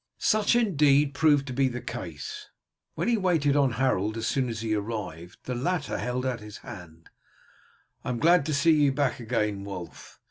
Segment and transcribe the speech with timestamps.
[0.17, 2.47] Such indeed proved to be the case.
[2.95, 6.57] When he waited on Harold as soon as he arrived the latter held out his
[6.65, 7.11] hand;
[8.03, 10.17] "I am glad to see you back again, Wulf.